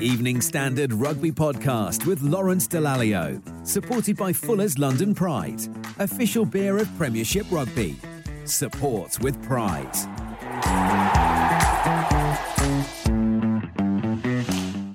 [0.00, 5.60] Evening Standard Rugby Podcast with Lawrence Dallaglio, supported by Fuller's London Pride,
[5.98, 7.96] official beer of Premiership Rugby.
[8.46, 11.09] Support with pride.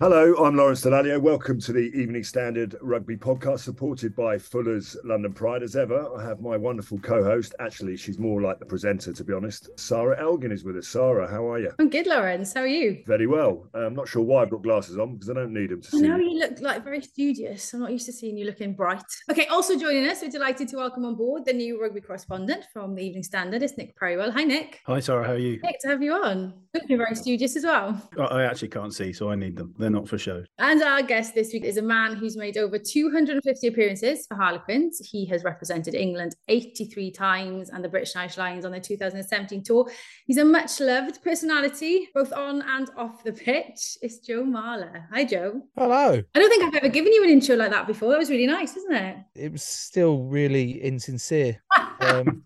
[0.06, 1.20] Hello, I'm Lawrence Dallaglio.
[1.20, 5.64] Welcome to the Evening Standard Rugby Podcast, supported by Fuller's London Pride.
[5.64, 7.56] As ever, I have my wonderful co-host.
[7.60, 9.72] Actually, she's more like the presenter, to be honest.
[9.80, 10.90] Sarah Elgin is with us.
[10.90, 11.72] Sarah, how are you?
[11.80, 12.54] I'm good, Lawrence.
[12.54, 13.02] How are you?
[13.08, 13.68] Very well.
[13.74, 15.88] Uh, I'm not sure why I've got glasses on because I don't need them to
[15.88, 16.02] I see.
[16.02, 17.74] know you look like very studious.
[17.74, 19.02] I'm not used to seeing you looking bright.
[19.32, 22.94] Okay, also joining us, we're delighted to welcome on board the new rugby correspondent from
[22.94, 23.64] the Evening Standard.
[23.64, 24.32] It's Nick Purewal.
[24.34, 24.82] Hi, Nick.
[24.86, 25.26] Hi, Sarah.
[25.26, 25.60] How are you?
[25.64, 26.54] Nick, to have you on.
[26.76, 28.00] Looking very studious as well.
[28.20, 29.74] I I actually can't see, so I need them.
[29.80, 30.44] They're not for show.
[30.60, 35.00] And our guest this week is a man who's made over 250 appearances for Harlequins.
[35.00, 39.90] He has represented England 83 times and the British Irish Lions on their 2017 tour.
[40.28, 43.98] He's a much loved personality, both on and off the pitch.
[44.02, 45.06] It's Joe Marler.
[45.12, 45.62] Hi, Joe.
[45.78, 46.22] Hello.
[46.36, 48.12] I don't think I've ever given you an intro like that before.
[48.12, 49.18] That was really nice, isn't it?
[49.36, 51.62] It was still really insincere,
[52.06, 52.44] um,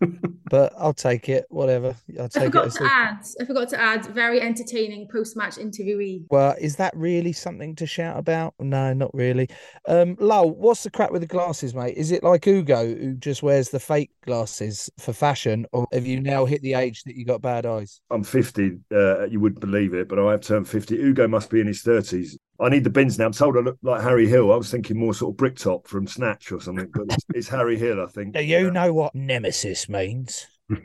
[0.50, 1.46] but I'll take it.
[1.48, 1.94] Whatever.
[2.18, 2.46] I'll take it.
[2.46, 3.26] forgot as to a- add.
[3.40, 4.06] I forgot to add.
[4.06, 6.24] Very entertaining post-match interviewee.
[6.30, 8.54] Well, is that really something to shout about?
[8.58, 9.48] No, not really.
[9.86, 11.96] Um, Lowell, what's the crack with the glasses, mate?
[11.96, 16.20] Is it like Ugo who just wears the fake glasses for fashion, or have you
[16.20, 18.00] now hit the age that you got bad eyes?
[18.10, 18.78] I'm 50.
[18.92, 20.96] Uh, you wouldn't believe it, but I have turned 50.
[20.96, 22.36] Ugo must be in his 30s.
[22.60, 23.26] I need the bins now.
[23.26, 24.52] I'm told I look like Harry Hill.
[24.52, 27.78] I was thinking more sort of Bricktop from Snatch or something, but it's, it's Harry
[27.78, 28.34] Hill, I think.
[28.34, 30.46] Do you know what nemesis means?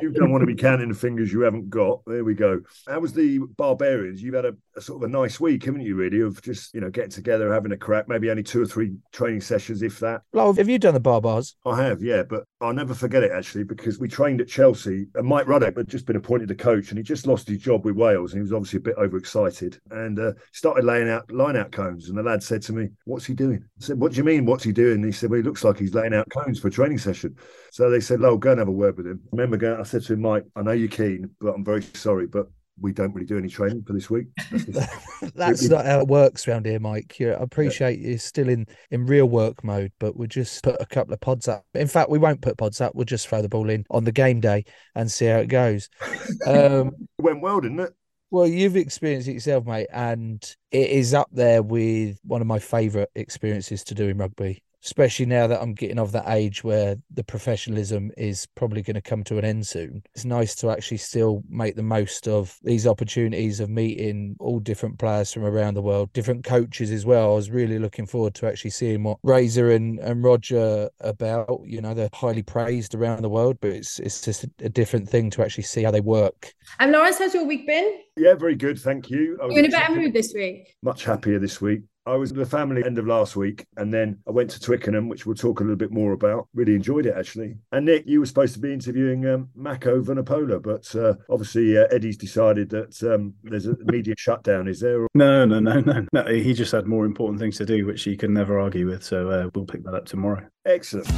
[0.00, 2.00] You don't want to be counting the fingers you haven't got.
[2.06, 2.60] There we go.
[2.86, 4.22] How was the Barbarians?
[4.22, 5.96] You've had a, a sort of a nice week, haven't you?
[5.96, 8.08] Really, of just you know getting together, having a crack.
[8.08, 10.22] Maybe only two or three training sessions, if that.
[10.32, 11.56] Lowell, have you done the bar bars?
[11.66, 15.26] I have, yeah, but I'll never forget it actually because we trained at Chelsea and
[15.26, 17.94] Mike Ruddock had just been appointed the coach and he just lost his job with
[17.94, 21.70] Wales and he was obviously a bit overexcited and uh, started laying out line out
[21.70, 24.24] cones and the lad said to me, "What's he doing?" I said, "What do you
[24.24, 24.44] mean?
[24.44, 26.66] What's he doing?" And he said, "Well, he looks like he's laying out cones for
[26.66, 27.36] a training session."
[27.70, 29.84] So they said, "Lo, go and have a word with him." I remember going, I
[29.84, 32.48] said to him, "Mike, I know you're keen, but I'm very sorry, but."
[32.80, 34.26] We don't really do any training for this week.
[35.34, 37.18] That's not how it works around here, Mike.
[37.18, 40.86] you I appreciate you're still in in real work mode, but we'll just put a
[40.86, 41.64] couple of pods up.
[41.74, 42.94] In fact, we won't put pods up.
[42.94, 45.88] We'll just throw the ball in on the game day and see how it goes.
[46.46, 47.92] Um, it went well, didn't it?
[48.30, 52.58] well, you've experienced it yourself, mate, and it is up there with one of my
[52.58, 54.62] favourite experiences to do in rugby.
[54.84, 59.00] Especially now that I'm getting of that age where the professionalism is probably going to
[59.00, 60.02] come to an end soon.
[60.14, 64.98] It's nice to actually still make the most of these opportunities of meeting all different
[64.98, 67.32] players from around the world, different coaches as well.
[67.32, 71.60] I was really looking forward to actually seeing what Razor and, and Roger about.
[71.64, 75.08] You know, they're highly praised around the world, but it's it's just a, a different
[75.08, 76.54] thing to actually see how they work.
[76.78, 78.00] And Lawrence, how's your week been?
[78.16, 78.78] Yeah, very good.
[78.78, 79.38] Thank you.
[79.50, 80.76] You're in a better mood this week.
[80.82, 81.82] much happier this week.
[82.08, 85.10] I was with the family end of last week, and then I went to Twickenham,
[85.10, 86.48] which we'll talk a little bit more about.
[86.54, 87.58] Really enjoyed it actually.
[87.70, 91.84] And Nick, you were supposed to be interviewing um, Mako Vunipola, but uh, obviously uh,
[91.90, 94.68] Eddie's decided that um, there's a media shutdown.
[94.68, 95.06] Is there?
[95.14, 96.24] No, no, no, no, no.
[96.24, 99.04] He just had more important things to do, which he can never argue with.
[99.04, 100.46] So uh, we'll pick that up tomorrow.
[100.64, 101.08] Excellent.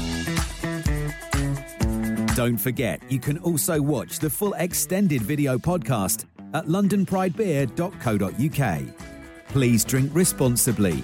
[2.34, 9.09] Don't forget, you can also watch the full extended video podcast at londonpridebeer.co.uk.
[9.52, 11.02] Please drink responsibly.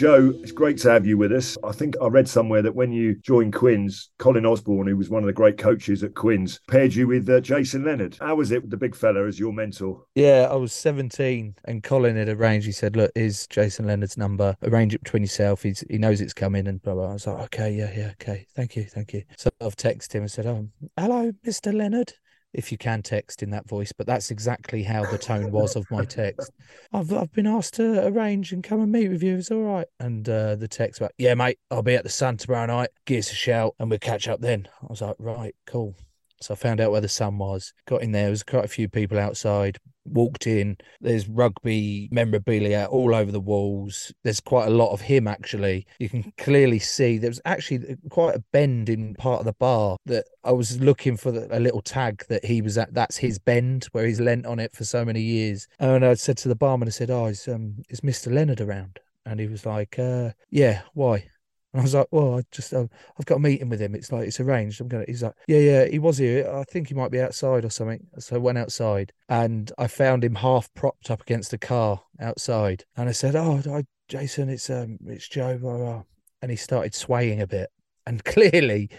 [0.00, 1.58] Joe, it's great to have you with us.
[1.62, 5.22] I think I read somewhere that when you joined Quins, Colin Osborne, who was one
[5.22, 8.16] of the great coaches at Quins, paired you with uh, Jason Leonard.
[8.18, 10.02] How was it with the big fella as your mentor?
[10.14, 14.56] Yeah, I was 17 and Colin had arranged, he said, Look, here's Jason Leonard's number.
[14.62, 15.62] Arrange it between yourself.
[15.62, 17.10] He's, he knows it's coming and blah, blah.
[17.10, 18.46] I was like, Okay, yeah, yeah, okay.
[18.56, 19.24] Thank you, thank you.
[19.36, 21.74] So I've texted him and said, Oh, hello, Mr.
[21.74, 22.14] Leonard.
[22.52, 25.84] If you can text in that voice, but that's exactly how the tone was of
[25.90, 26.50] my text.
[26.92, 29.36] I've I've been asked to arrange and come and meet with you.
[29.36, 29.86] It's all right.
[29.98, 32.90] And uh, the text about, yeah, mate, I'll be at the Sun tomorrow night.
[33.06, 34.68] Give us a shout and we'll catch up then.
[34.82, 35.94] I was like, right, cool.
[36.42, 38.22] So I found out where the sun was, got in there.
[38.22, 39.76] There was quite a few people outside,
[40.10, 40.76] walked in.
[41.00, 44.12] There's rugby memorabilia all over the walls.
[44.24, 45.86] There's quite a lot of him, actually.
[45.98, 49.96] You can clearly see there was actually quite a bend in part of the bar
[50.06, 52.94] that I was looking for the, a little tag that he was at.
[52.94, 55.66] That's his bend where he's lent on it for so many years.
[55.78, 58.32] And I said to the barman, I said, Oh, is, um, is Mr.
[58.32, 58.98] Leonard around?
[59.26, 61.26] And he was like, uh, Yeah, why?
[61.72, 62.86] And I was like, well, I just, uh,
[63.18, 63.94] I've got a meeting with him.
[63.94, 64.80] It's like, it's arranged.
[64.80, 66.50] I'm going to, he's like, yeah, yeah, he was here.
[66.52, 68.04] I think he might be outside or something.
[68.18, 72.84] So I went outside and I found him half propped up against a car outside.
[72.96, 75.58] And I said, oh, I, Jason, it's, um, it's Joe.
[75.58, 76.02] Blah, blah.
[76.42, 77.70] And he started swaying a bit.
[78.04, 78.90] And clearly,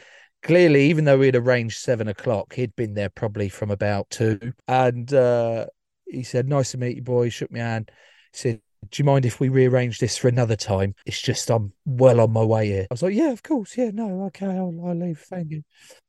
[0.41, 4.53] clearly, even though we had arranged seven o'clock, he'd been there probably from about two.
[4.69, 5.65] And uh,
[6.05, 7.25] he said, nice to meet you, boy.
[7.25, 7.91] He shook my hand.
[8.31, 10.95] He said, do you mind if we rearrange this for another time?
[11.05, 12.87] It's just I'm well on my way here.
[12.89, 13.77] I was like, yeah, of course.
[13.77, 15.19] Yeah, no, okay, I'll, I'll leave.
[15.19, 15.63] Thank you.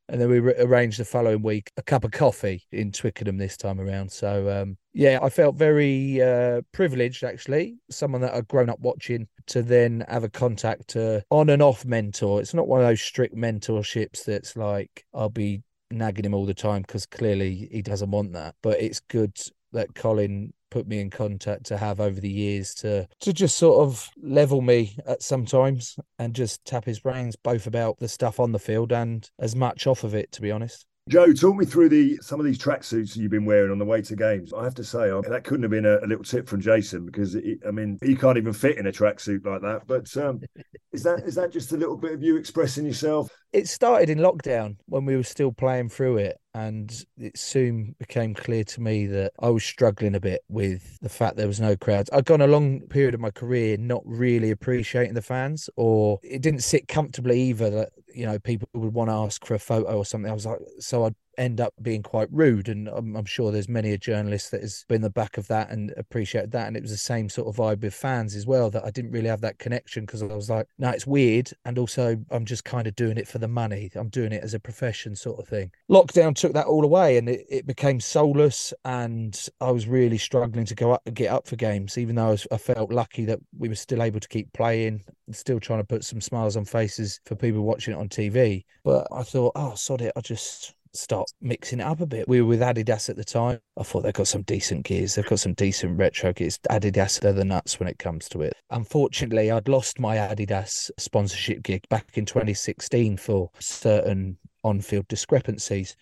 [0.09, 3.57] And then we re- arranged the following week a cup of coffee in Twickenham this
[3.57, 4.11] time around.
[4.11, 9.29] So, um, yeah, I felt very uh, privileged actually, someone that I'd grown up watching
[9.47, 12.41] to then have a contact to on and off mentor.
[12.41, 16.55] It's not one of those strict mentorships that's like I'll be nagging him all the
[16.55, 18.55] time because clearly he doesn't want that.
[18.63, 19.37] But it's good
[19.73, 23.87] that Colin put me in contact to have over the years to to just sort
[23.87, 28.53] of level me at sometimes and just tap his brains both about the stuff on
[28.53, 31.89] the field and as much off of it to be honest Joe, talk me through
[31.89, 34.53] the some of these tracksuits you've been wearing on the way to games.
[34.53, 37.35] I have to say that couldn't have been a, a little tip from Jason because
[37.35, 39.83] it, I mean he can't even fit in a tracksuit like that.
[39.89, 40.41] But um,
[40.93, 43.29] is that is that just a little bit of you expressing yourself?
[43.53, 48.35] It started in lockdown when we were still playing through it, and it soon became
[48.35, 51.77] clear to me that I was struggling a bit with the fact there was no
[51.77, 52.11] crowds.
[52.13, 56.43] I'd gone a long period of my career not really appreciating the fans, or it
[56.43, 59.97] didn't sit comfortably either that you know people would want to ask for a photo
[59.97, 60.31] or something.
[60.31, 62.69] I was like, so I'd end up being quite rude.
[62.69, 65.71] And I'm, I'm, sure there's many a journalist that has been the back of that
[65.71, 66.67] and appreciated that.
[66.67, 69.13] And it was the same sort of vibe with fans as well that I didn't
[69.13, 71.51] really have that connection because I was like, no, it's weird.
[71.65, 73.91] And also, I'm just kind of doing it for the money.
[73.95, 75.71] I'm doing it as a profession sort of thing.
[75.91, 78.75] Lockdown took that all away and it, it became soulless.
[78.85, 82.29] And I was really struggling to go up and get up for games, even though
[82.29, 85.03] I, was, I felt lucky that we were still able to keep playing
[85.35, 88.65] still trying to put some smiles on faces for people watching it on TV.
[88.85, 90.13] But I thought, oh, sod it.
[90.17, 92.29] I just, start mixing it up a bit.
[92.29, 93.59] We were with Adidas at the time.
[93.79, 95.15] I thought they've got some decent gears.
[95.15, 96.59] They've got some decent retro gears.
[96.71, 98.55] Adidas, they're the nuts when it comes to it.
[98.71, 105.97] Unfortunately, I'd lost my Adidas sponsorship gig back in 2016 for certain on-field discrepancies.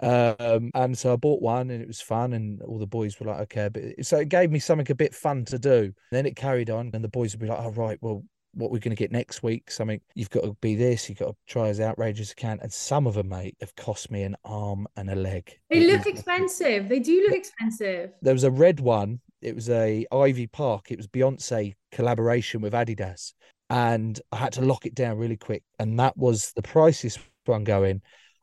[0.00, 3.26] Um, and so I bought one and it was fun and all the boys were
[3.26, 5.92] like, okay, but so it gave me something a bit fun to do.
[6.10, 8.22] Then it carried on and the boys would be like, oh, right, well,
[8.54, 9.70] what we're going to get next week.
[9.70, 12.58] Something you've got to be this, you've got to try as outrageous as you can.
[12.62, 15.58] And some of them, mate, have cost me an arm and a leg.
[15.70, 16.88] They look expensive.
[16.88, 18.12] They do look expensive.
[18.22, 19.20] There was a red one.
[19.42, 20.90] It was a Ivy Park.
[20.90, 23.34] It was Beyonce collaboration with Adidas,
[23.68, 25.62] and I had to lock it down really quick.
[25.78, 28.00] And that was the priciest one going.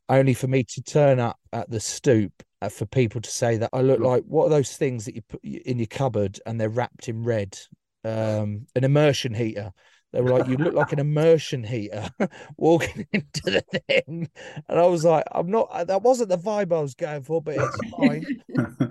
[0.10, 3.70] Only for me to turn up at the stoop uh, for people to say that
[3.74, 6.70] I look like what are those things that you put in your cupboard and they're
[6.70, 7.58] wrapped in red?
[8.04, 9.72] Um, an immersion heater.
[10.14, 12.10] They were like, "You look like an immersion heater
[12.58, 14.30] walking into the thing,"
[14.68, 15.88] and I was like, "I'm not.
[15.88, 18.26] That wasn't the vibe I was going for, but it's fine."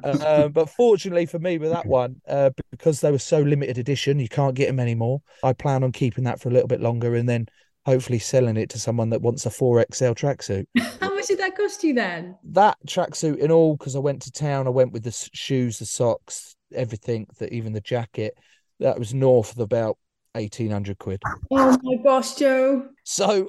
[0.04, 4.18] uh, but fortunately for me, with that one, uh, because they were so limited edition,
[4.18, 5.20] you can't get them anymore.
[5.42, 7.46] I plan on keeping that for a little bit longer, and then
[7.84, 10.66] hopefully selling it to someone that wants a 4XL tracksuit.
[11.00, 12.36] How much did that cost you then?
[12.44, 15.86] That tracksuit in all, because I went to town, I went with the shoes, the
[15.86, 18.34] socks, everything, that even the jacket.
[18.80, 19.98] That was north of about
[20.34, 21.22] 1800 quid.
[21.50, 22.88] Oh my gosh, Joe.
[23.10, 23.48] So,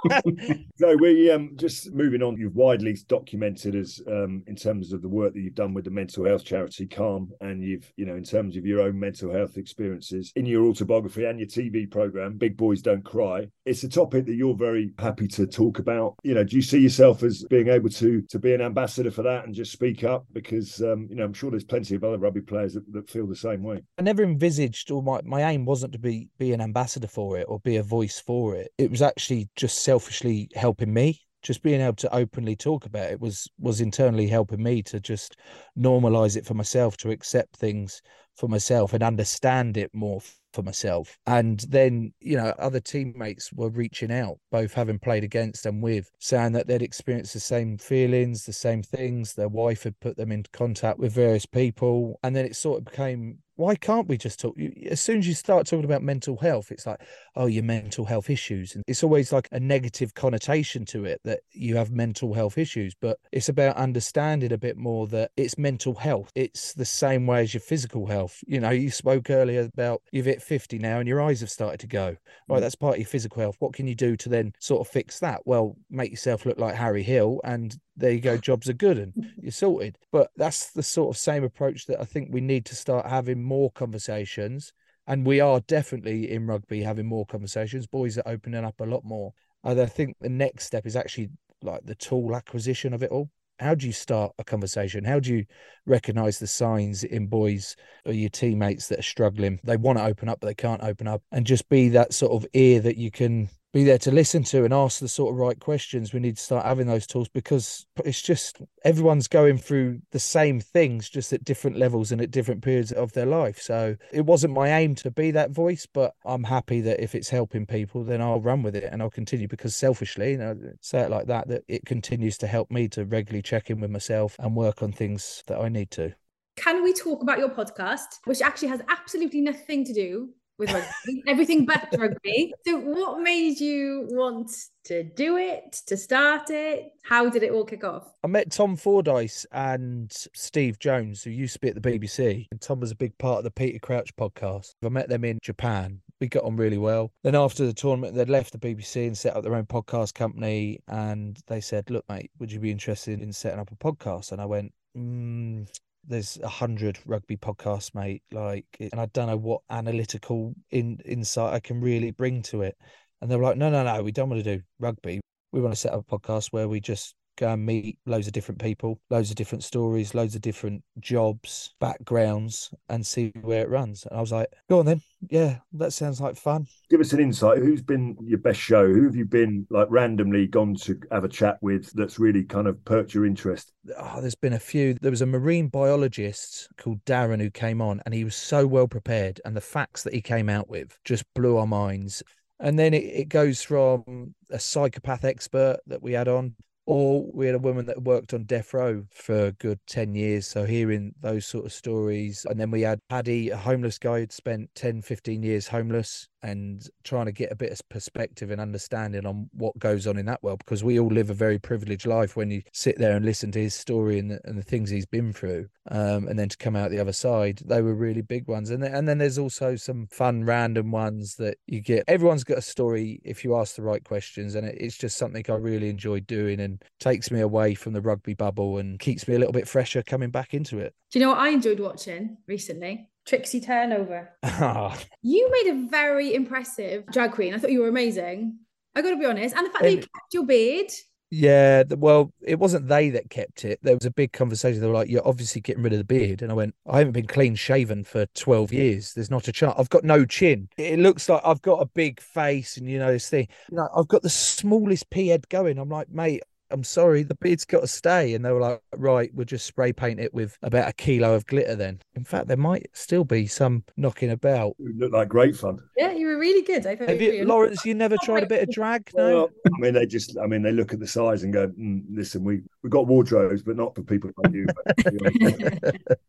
[0.76, 2.36] so we um just moving on.
[2.36, 5.90] You've widely documented as um in terms of the work that you've done with the
[5.90, 9.56] mental health charity Calm, and you've you know in terms of your own mental health
[9.56, 13.48] experiences in your autobiography and your TV program, Big Boys Don't Cry.
[13.64, 16.14] It's a topic that you're very happy to talk about.
[16.22, 19.22] You know, do you see yourself as being able to to be an ambassador for
[19.24, 20.26] that and just speak up?
[20.32, 23.26] Because um you know I'm sure there's plenty of other rugby players that, that feel
[23.26, 23.82] the same way.
[23.98, 27.46] I never envisaged, or my my aim wasn't to be be an ambassador for it
[27.48, 28.70] or be a voice for it.
[28.78, 33.20] It was actually just selfishly helping me just being able to openly talk about it
[33.20, 35.36] was was internally helping me to just
[35.78, 38.02] normalize it for myself, to accept things
[38.36, 40.20] for myself and understand it more
[40.52, 41.16] for myself.
[41.26, 46.10] And then, you know, other teammates were reaching out, both having played against and with,
[46.18, 49.34] saying that they'd experienced the same feelings, the same things.
[49.34, 52.18] Their wife had put them in contact with various people.
[52.24, 54.56] And then it sort of became why can't we just talk?
[54.88, 57.00] As soon as you start talking about mental health, it's like,
[57.34, 58.74] oh, your mental health issues.
[58.74, 62.94] And it's always like a negative connotation to it that you have mental health issues.
[63.00, 66.30] But it's about understanding a bit more that it's mental health.
[66.34, 68.44] It's the same way as your physical health.
[68.46, 71.80] You know, you spoke earlier about you've hit 50 now and your eyes have started
[71.80, 72.16] to go.
[72.48, 72.60] Right, mm.
[72.60, 73.56] that's part of your physical health.
[73.58, 75.40] What can you do to then sort of fix that?
[75.46, 79.12] Well, make yourself look like Harry Hill and there you go, jobs are good and
[79.14, 79.30] mm.
[79.40, 79.98] you're sorted.
[80.12, 83.42] But that's the sort of same approach that I think we need to start having
[83.42, 84.72] more conversations.
[85.06, 87.86] And we are definitely in rugby having more conversations.
[87.86, 89.32] Boys are opening up a lot more.
[89.62, 91.30] And I think the next step is actually
[91.62, 93.30] like the tool acquisition of it all.
[93.58, 95.04] How do you start a conversation?
[95.04, 95.46] How do you
[95.86, 97.74] recognize the signs in boys
[98.04, 99.60] or your teammates that are struggling?
[99.64, 102.32] They want to open up, but they can't open up, and just be that sort
[102.32, 105.38] of ear that you can be there to listen to and ask the sort of
[105.38, 106.14] right questions.
[106.14, 108.56] We need to start having those tools because it's just
[108.86, 113.12] everyone's going through the same things, just at different levels and at different periods of
[113.12, 113.60] their life.
[113.60, 117.28] So it wasn't my aim to be that voice, but I'm happy that if it's
[117.28, 121.00] helping people, then I'll run with it and I'll continue because selfishly, you know, say
[121.00, 124.36] it like that, that it continues to help me to regularly check in with myself
[124.38, 126.14] and work on things that I need to.
[126.56, 131.22] Can we talk about your podcast, which actually has absolutely nothing to do with rugby,
[131.26, 132.52] everything but rugby.
[132.66, 134.50] So, what made you want
[134.84, 136.92] to do it, to start it?
[137.04, 138.12] How did it all kick off?
[138.22, 142.46] I met Tom Fordyce and Steve Jones, who used to be at the BBC.
[142.50, 144.74] And Tom was a big part of the Peter Crouch podcast.
[144.84, 146.00] I met them in Japan.
[146.20, 147.12] We got on really well.
[147.22, 150.80] Then after the tournament, they'd left the BBC and set up their own podcast company.
[150.88, 154.32] And they said, Look, mate, would you be interested in setting up a podcast?
[154.32, 155.68] And I went, mm,
[156.06, 158.22] there's a hundred rugby podcasts, mate.
[158.32, 162.76] Like, and I don't know what analytical in insight I can really bring to it.
[163.20, 165.20] And they were like, no, no, no, we don't want to do rugby.
[165.52, 168.32] We want to set up a podcast where we just go and meet loads of
[168.32, 173.68] different people, loads of different stories, loads of different jobs, backgrounds, and see where it
[173.68, 174.06] runs.
[174.06, 175.02] And I was like, go on then.
[175.28, 176.66] Yeah, that sounds like fun.
[176.90, 177.58] Give us an insight.
[177.58, 178.86] Who's been your best show?
[178.86, 182.66] Who have you been like randomly gone to have a chat with that's really kind
[182.66, 183.72] of perked your interest?
[183.98, 184.94] Oh, there's been a few.
[184.94, 188.88] There was a marine biologist called Darren who came on and he was so well
[188.88, 189.40] prepared.
[189.44, 192.22] And the facts that he came out with just blew our minds.
[192.60, 196.54] And then it, it goes from a psychopath expert that we had on
[196.86, 200.46] or we had a woman that worked on death row for a good 10 years.
[200.46, 202.46] So hearing those sort of stories.
[202.48, 206.88] And then we had paddy a homeless guy who'd spent 10 15 years homeless and
[207.04, 210.42] trying to get a bit of perspective and understanding on what goes on in that
[210.42, 213.50] world because we all live a very privileged life when you sit there and listen
[213.52, 216.56] to his story and the, and the things he's been through um, and then to
[216.56, 217.60] come out the other side.
[217.64, 218.70] They were really big ones.
[218.70, 222.04] And then, and then there's also some fun random ones that you get.
[222.08, 225.44] Everyone's got a story if you ask the right questions and it, it's just something
[225.48, 229.34] I really enjoy doing and takes me away from the rugby bubble and keeps me
[229.34, 230.94] a little bit fresher coming back into it.
[231.10, 234.30] Do you know what I enjoyed watching recently Trixie Turnover.
[234.58, 234.96] Oh.
[235.22, 237.52] you made a very impressive drag queen.
[237.52, 238.58] I thought you were amazing.
[238.94, 239.54] I got to be honest.
[239.54, 240.90] And the fact and, that you kept your beard.
[241.30, 243.80] Yeah, well, it wasn't they that kept it.
[243.82, 244.80] There was a big conversation.
[244.80, 247.14] They were like, "You're obviously getting rid of the beard," and I went, "I haven't
[247.14, 249.12] been clean shaven for twelve years.
[249.12, 249.74] There's not a chance.
[249.76, 250.68] I've got no chin.
[250.78, 253.48] It looks like I've got a big face, and you know this thing.
[253.70, 255.78] You know, I've got the smallest pea head going.
[255.78, 258.34] I'm like, mate, I'm sorry, the beard's got to stay.
[258.34, 261.46] And they were like, right, we'll just spray paint it with about a kilo of
[261.46, 262.00] glitter then.
[262.14, 264.76] In fact, there might still be some knocking about.
[264.78, 265.78] It looked like great fun.
[265.96, 266.86] Yeah, you were really good.
[266.86, 269.10] I thought Have you, Lawrence, you never tried a bit of drag?
[269.14, 269.26] No.
[269.34, 272.02] Well, I mean, they just, I mean, they look at the size and go, mm,
[272.10, 274.66] listen, we, we've got wardrobes, but not for people like you.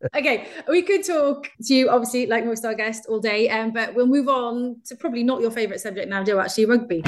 [0.16, 3.94] okay, we could talk to you, obviously, like most our guests, all day, um, but
[3.94, 7.02] we'll move on to probably not your favourite subject now, Joe, actually, rugby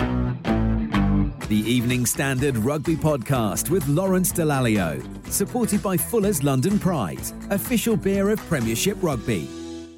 [1.51, 5.03] the Evening Standard Rugby Podcast with Lawrence Dallaglio,
[5.33, 9.49] supported by Fuller's London Pride, official beer of Premiership Rugby.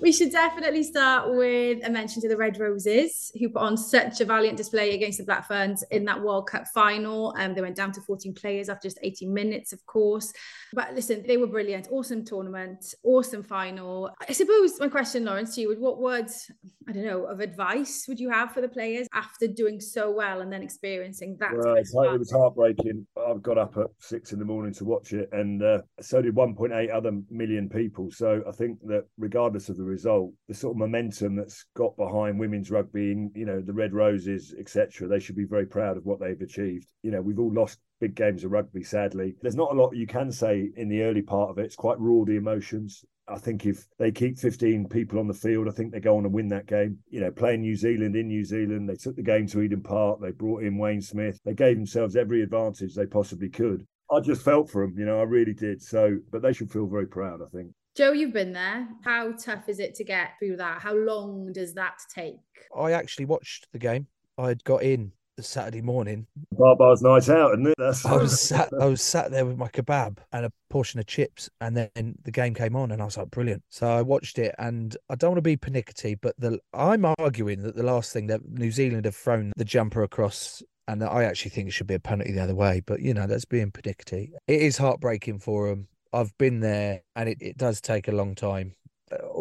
[0.01, 4.23] We should definitely start with a mention to the Red Roses, who put on such
[4.23, 7.35] a valiant display against the Black Ferns in that World Cup final.
[7.39, 10.33] Um, they went down to 14 players after just 18 minutes, of course.
[10.73, 11.89] But listen, they were brilliant.
[11.91, 14.11] Awesome tournament, awesome final.
[14.29, 16.51] I suppose my question, Lawrence, to you would what words,
[16.89, 20.41] I don't know, of advice would you have for the players after doing so well
[20.41, 21.53] and then experiencing that?
[21.55, 23.07] Well, it was heartbreaking.
[23.29, 26.35] I've got up at six in the morning to watch it, and uh, so did
[26.35, 28.11] 1.8 other million people.
[28.11, 30.33] So I think that regardless of the result.
[30.49, 34.55] The sort of momentum that's got behind women's rugby, and, you know, the Red Roses,
[34.59, 35.09] etc.
[35.09, 36.87] They should be very proud of what they've achieved.
[37.03, 39.37] You know, we've all lost big games of rugby, sadly.
[39.43, 41.67] There's not a lot you can say in the early part of it.
[41.67, 43.05] It's quite raw, the emotions.
[43.29, 46.25] I think if they keep 15 people on the field, I think they go on
[46.25, 46.99] and win that game.
[47.11, 50.21] You know, playing New Zealand in New Zealand, they took the game to Eden Park.
[50.21, 51.39] They brought in Wayne Smith.
[51.45, 53.87] They gave themselves every advantage they possibly could.
[54.11, 55.81] I just felt for them, you know, I really did.
[55.81, 57.71] So, but they should feel very proud, I think.
[57.97, 58.89] Joe, you've been there.
[59.05, 60.83] How tough is it to get through that?
[60.83, 62.41] How long does that take?
[62.77, 64.09] I actually watched the game.
[64.37, 66.27] I had got in the Saturday morning.
[66.53, 67.75] Barbar's night out, isn't it?
[67.79, 68.05] That's...
[68.05, 71.49] I was sat I was sat there with my kebab and a portion of chips
[71.61, 73.63] and then the game came on and I was like, brilliant.
[73.71, 77.63] So I watched it and I don't want to be pernickety, but the I'm arguing
[77.63, 81.53] that the last thing that New Zealand have thrown the jumper across and I actually
[81.53, 82.83] think it should be a penalty the other way.
[82.85, 84.33] But you know, that's being pernickety.
[84.47, 85.89] It is heartbreaking for them.
[86.13, 88.75] I've been there and it, it does take a long time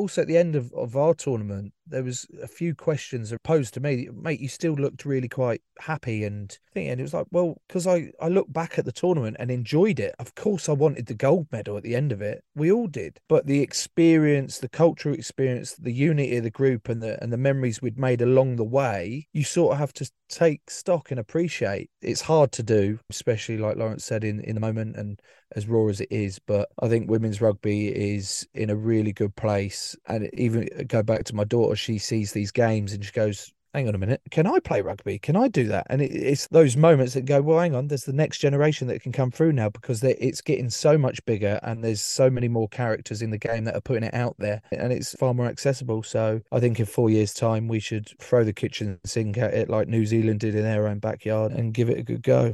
[0.02, 3.80] also at the end of, of our tournament, there was a few questions posed to
[3.80, 4.10] me.
[4.12, 7.00] Mate, you still looked really quite happy and thinking.
[7.00, 10.16] It was like, well, because I, I look back at the tournament and enjoyed it.
[10.18, 12.44] Of course, I wanted the gold medal at the end of it.
[12.56, 13.20] We all did.
[13.30, 17.38] But the experience, the cultural experience, the unity of the group and the and the
[17.38, 21.90] memories we'd made along the way, you sort of have to take stock and appreciate.
[22.02, 25.20] It's hard to do, especially like Lawrence said in, in the moment and
[25.56, 26.40] as raw as it is.
[26.40, 29.91] But I think women's rugby is in a really good place.
[30.08, 33.88] And even go back to my daughter, she sees these games and she goes, hang
[33.88, 35.18] on a minute, can I play rugby?
[35.18, 35.88] Can I do that?
[35.90, 39.02] And it, it's those moments that go, well, hang on, there's the next generation that
[39.02, 42.68] can come through now because it's getting so much bigger and there's so many more
[42.68, 46.04] characters in the game that are putting it out there and it's far more accessible.
[46.04, 49.70] So I think in four years' time, we should throw the kitchen sink at it
[49.70, 52.54] like New Zealand did in their own backyard and give it a good go.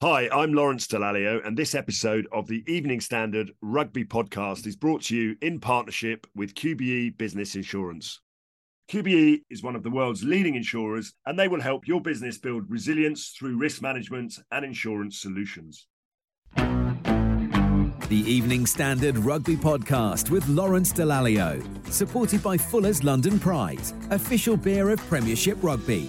[0.00, 5.02] Hi, I'm Lawrence Dallaglio, and this episode of the Evening Standard Rugby Podcast is brought
[5.06, 8.20] to you in partnership with QBE Business Insurance.
[8.88, 12.70] QBE is one of the world's leading insurers, and they will help your business build
[12.70, 15.88] resilience through risk management and insurance solutions.
[16.54, 21.60] The Evening Standard Rugby Podcast with Lawrence Dallaglio,
[21.92, 26.08] supported by Fuller's London Pride, official beer of Premiership Rugby.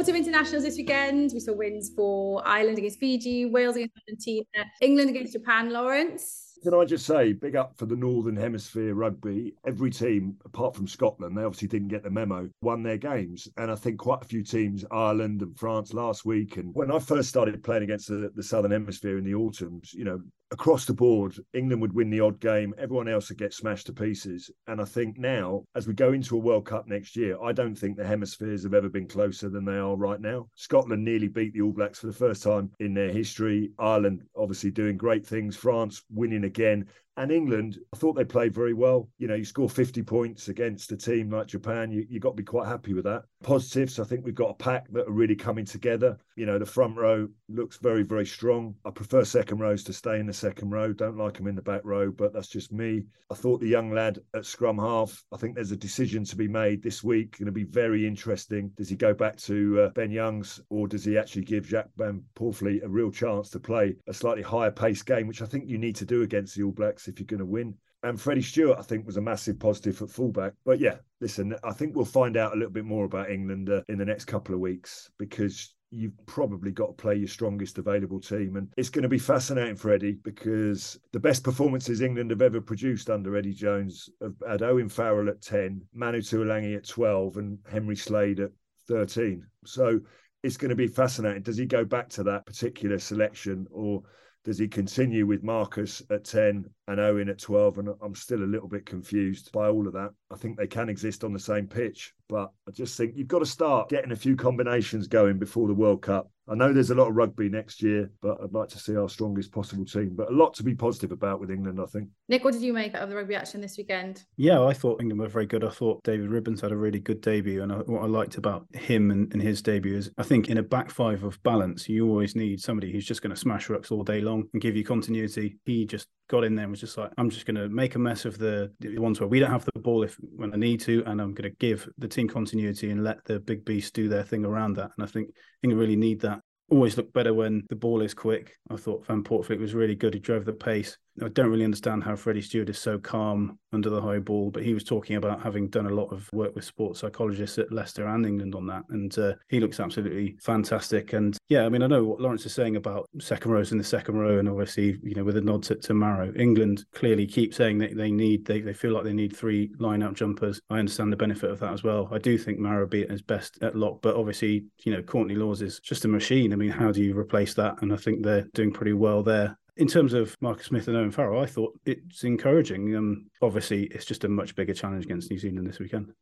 [0.00, 1.30] Autumn internationals this weekend.
[1.34, 4.46] We saw wins for Ireland against Fiji, Wales against Argentina,
[4.80, 5.68] England against Japan.
[5.68, 6.56] Lawrence.
[6.62, 9.52] Can I just say, big up for the Northern Hemisphere rugby.
[9.66, 13.46] Every team, apart from Scotland, they obviously didn't get the memo, won their games.
[13.58, 16.56] And I think quite a few teams, Ireland and France last week.
[16.56, 20.04] And when I first started playing against the, the Southern Hemisphere in the autumns, you
[20.04, 23.86] know, across the board, England would win the odd game, everyone else would get smashed
[23.86, 24.50] to pieces.
[24.66, 27.74] And I think now, as we go into a World Cup next year, I don't
[27.74, 30.48] think the hemispheres have ever been closer than they are right now.
[30.56, 33.70] Scotland nearly beat the All Blacks for the first time in their history.
[33.78, 35.56] Ireland obviously doing great things.
[35.56, 36.86] France winning again.
[37.20, 39.06] And England, I thought they played very well.
[39.18, 42.34] You know, you score 50 points against a team like Japan, you, you got to
[42.36, 43.24] be quite happy with that.
[43.42, 46.16] Positives, I think we've got a pack that are really coming together.
[46.36, 48.74] You know, the front row looks very, very strong.
[48.86, 50.94] I prefer second rows to stay in the second row.
[50.94, 53.04] Don't like them in the back row, but that's just me.
[53.30, 56.48] I thought the young lad at scrum half, I think there's a decision to be
[56.48, 57.38] made this week.
[57.38, 58.70] Going to be very interesting.
[58.76, 62.22] Does he go back to uh, Ben Youngs or does he actually give Jack Van
[62.34, 65.76] Poortvliet a real chance to play a slightly higher pace game, which I think you
[65.76, 67.74] need to do against the All Blacks if you're going to win.
[68.02, 70.54] And Freddie Steward, I think, was a massive positive at fullback.
[70.64, 73.82] But yeah, listen, I think we'll find out a little bit more about England uh,
[73.88, 78.20] in the next couple of weeks because you've probably got to play your strongest available
[78.20, 78.56] team.
[78.56, 82.60] And it's going to be fascinating for Eddie because the best performances England have ever
[82.60, 87.58] produced under Eddie Jones have had Owen Farrell at 10, Manu Tuilagi at 12, and
[87.70, 88.52] Henry Slade at
[88.88, 89.44] 13.
[89.66, 90.00] So
[90.42, 91.42] it's going to be fascinating.
[91.42, 94.02] Does he go back to that particular selection or
[94.44, 97.78] does he continue with Marcus at 10 and Owen at 12?
[97.78, 100.10] And I'm still a little bit confused by all of that.
[100.30, 103.40] I think they can exist on the same pitch, but I just think you've got
[103.40, 106.30] to start getting a few combinations going before the World Cup.
[106.48, 109.08] I know there's a lot of rugby next year, but I'd like to see our
[109.08, 110.14] strongest possible team.
[110.16, 112.08] But a lot to be positive about with England, I think.
[112.28, 114.24] Nick, what did you make of the rugby action this weekend?
[114.36, 115.62] Yeah, I thought England were very good.
[115.62, 117.62] I thought David Ribbans had a really good debut.
[117.62, 120.58] And I, what I liked about him and, and, his debut is I think in
[120.58, 123.92] a back five of balance, you always need somebody who's just going to smash rucks
[123.92, 125.56] all day long and give you continuity.
[125.64, 127.98] He just got in there and was just like, I'm just going to make a
[127.98, 130.80] mess of the, the ones where we don't have the ball if when I need
[130.82, 134.08] to, and I'm going to give the team continuity and let the big beasts do
[134.08, 134.92] their thing around that.
[134.96, 135.30] And I think
[135.62, 136.40] England really need that
[136.70, 138.56] always look better when the ball is quick.
[138.70, 140.14] I thought Van Poortvliet was really good.
[140.14, 140.96] He drove the pace.
[141.22, 144.64] I don't really understand how Freddie Steward is so calm under the high ball, but
[144.64, 148.06] he was talking about having done a lot of work with sports psychologists at Leicester
[148.06, 151.12] and England on that, and uh, he looks absolutely fantastic.
[151.12, 153.84] And yeah, I mean, I know what Lawrence is saying about second rows in the
[153.84, 157.54] second row, and obviously, you know, with a nod to, to Maro, England clearly keep
[157.54, 160.60] saying that they need, they, they feel like they need three line-out jumpers.
[160.70, 162.08] I understand the benefit of that as well.
[162.10, 165.34] I do think Maro be at his best at lock, but obviously, you know, Courtney
[165.34, 166.52] Lawes is just a machine.
[166.52, 167.82] I mean, how do you replace that?
[167.82, 171.10] And I think they're doing pretty well there in terms of Marcus Smith and Owen
[171.10, 172.96] Farrell, I thought it's encouraging.
[172.96, 176.12] Um, obviously, it's just a much bigger challenge against New Zealand this weekend.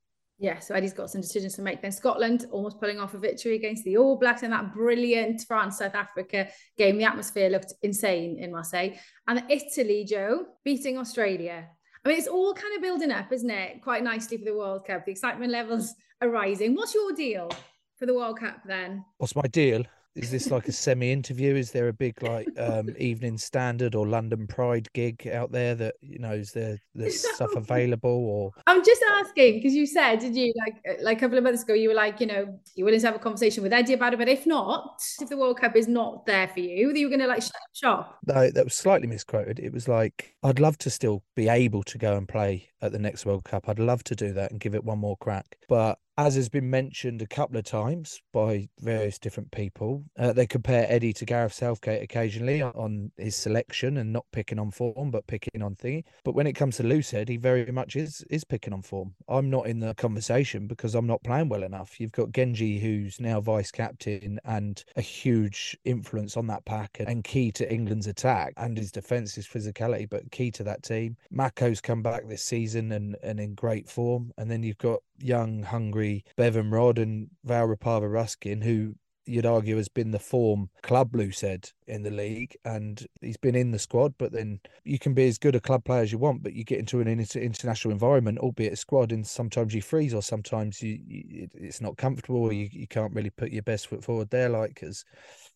[0.41, 1.83] Yeah, so Eddie's got some decisions to make.
[1.83, 5.79] Then Scotland almost pulling off a victory against the All Blacks in that brilliant France
[5.79, 6.97] South Africa game.
[6.97, 8.91] The atmosphere looked insane in Marseille.
[9.27, 11.67] And Italy, Joe, beating Australia.
[12.05, 13.83] I mean, it's all kind of building up, isn't it?
[13.83, 15.05] Quite nicely for the World Cup.
[15.05, 16.77] The excitement levels are rising.
[16.77, 17.51] What's your deal
[17.99, 19.05] for the World Cup then?
[19.17, 19.83] What's my deal?
[20.19, 21.55] Is this like a semi-interview?
[21.55, 25.95] Is there a big like um, Evening Standard or London Pride gig out there that
[26.01, 28.51] you know is there there's stuff available or?
[28.67, 31.63] I'm just asking because you said, did you like uh, like a couple of months
[31.63, 34.13] ago you were like you know you willing to have a conversation with Eddie about
[34.13, 37.09] it, but if not, if the World Cup is not there for you, are you
[37.09, 38.19] going to like shut up shop.
[38.27, 39.59] No, that was slightly misquoted.
[39.59, 42.99] It was like I'd love to still be able to go and play at the
[42.99, 43.69] next World Cup.
[43.69, 46.69] I'd love to do that and give it one more crack, but as has been
[46.69, 51.53] mentioned a couple of times by various different people, uh, they compare Eddie to Gareth
[51.53, 56.03] Southgate occasionally on his selection and not picking on form, but picking on thingy.
[56.25, 59.15] But when it comes to Loosehead, he very much is is picking on form.
[59.29, 62.01] I'm not in the conversation because I'm not playing well enough.
[62.01, 67.23] You've got Genge, who's now vice captain and a huge influence on that pack and
[67.23, 71.17] key to England's attack and his defence, his physicality, but key to that team.
[71.31, 74.33] Mako's come back this season and, and in great form.
[74.37, 78.95] And then you've got young, hungry Bevan Rodd and Val Rapava Ruskin, who
[79.29, 83.71] you'd argue has been the form club loosehead in the league and he's been in
[83.71, 86.43] the squad but then you can be as good a club player as you want
[86.43, 90.23] but you get into an international environment albeit a squad and sometimes you freeze or
[90.23, 94.03] sometimes you, you it's not comfortable or you, you can't really put your best foot
[94.03, 95.05] forward there like because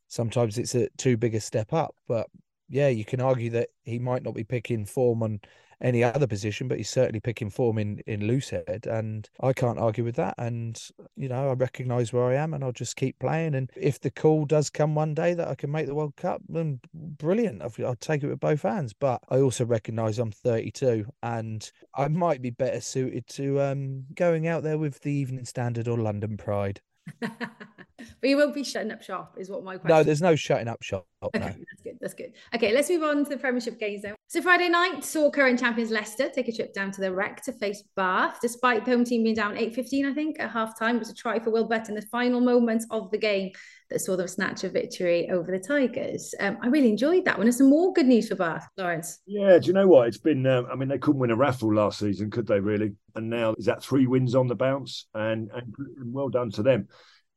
[0.09, 1.95] sometimes it's a too big a step up.
[2.07, 2.29] But
[2.69, 5.41] yeah you can argue that he might not be picking form on
[5.83, 10.05] any other position, but he's certainly picking form in in Loosehead, and I can't argue
[10.05, 10.35] with that.
[10.39, 10.81] And
[11.17, 13.55] you know, I recognise where I am, and I'll just keep playing.
[13.55, 16.41] And if the call does come one day that I can make the World Cup,
[16.49, 17.63] then brilliant.
[17.63, 18.93] I'll, take it with both hands.
[18.93, 24.47] But I also recognise I'm 32, and I might be better suited to um, going
[24.47, 26.81] out there with the Evening Standard or London Pride.
[28.21, 29.97] but you won't be shutting up shop, is what my question.
[29.97, 31.07] No, there's no shutting up shop.
[31.23, 31.47] Okay, no.
[31.47, 31.99] that's good.
[32.01, 32.33] That's good.
[32.55, 34.15] Okay, let's move on to the Premiership games then.
[34.27, 37.53] So Friday night saw current champions Leicester take a trip down to the Rec to
[37.53, 40.97] face Bath, despite the home team being down 8-15, I think, at half time.
[40.97, 43.53] It was a try for Will Butt in the final moments of the game
[43.91, 46.35] that saw them snatch a victory over the Tigers.
[46.41, 47.47] Um, I really enjoyed that one.
[47.47, 49.21] There's some more good news for Bath, Lawrence.
[49.27, 50.09] Yeah, do you know what?
[50.09, 52.93] It's been, um, I mean, they couldn't win a raffle last season, could they really?
[53.15, 55.07] And now is that three wins on the bounce?
[55.15, 55.75] And, and
[56.13, 56.89] well done to them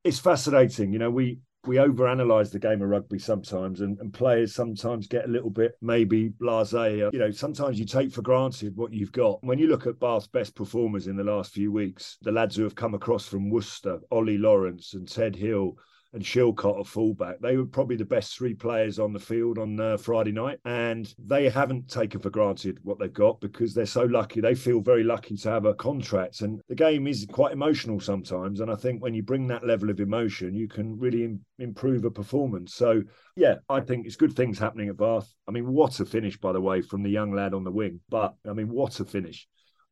[0.05, 0.93] it's fascinating.
[0.93, 5.25] You know, we we overanalyze the game of rugby sometimes, and, and players sometimes get
[5.25, 7.07] a little bit maybe blasé.
[7.07, 9.43] Uh, you know, sometimes you take for granted what you've got.
[9.43, 12.63] When you look at Bath's best performers in the last few weeks, the lads who
[12.63, 15.73] have come across from Worcester, Ollie Lawrence and Ted Hill,
[16.15, 17.39] and Shillcock a fullback.
[17.41, 21.13] They were probably the best three players on the field on uh, Friday night, and
[21.19, 24.39] they haven't taken for granted what they've got because they're so lucky.
[24.39, 28.61] They feel very lucky to have a contract, and the game is quite emotional sometimes.
[28.61, 32.05] And I think when you bring that level of emotion, you can really Im- improve
[32.05, 32.73] a performance.
[32.73, 33.03] So
[33.35, 35.31] yeah, I think it's good things happening at Bath.
[35.47, 37.99] I mean, what a finish, by the way, from the young lad on the wing.
[38.09, 39.47] But I mean, what a finish.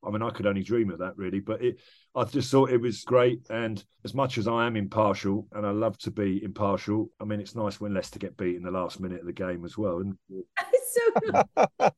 [0.05, 1.79] I mean, I could only dream of that really, but it,
[2.15, 3.41] I just thought it was great.
[3.49, 7.39] And as much as I am impartial, and I love to be impartial, I mean,
[7.39, 9.99] it's nice when Leicester get beat in the last minute of the game as well.
[9.99, 10.17] And
[10.73, 11.49] it's so not,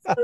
[0.05, 0.15] so